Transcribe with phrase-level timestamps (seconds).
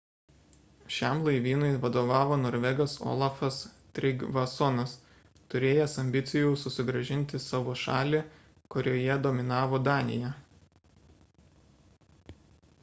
[0.93, 3.57] šiam laivynui vadovavo norvegas olafas
[3.97, 4.95] trygvassonas
[5.53, 8.21] turėjęs ambicijų susigrąžinti savo šalį
[8.77, 10.31] kurioje dominavo danija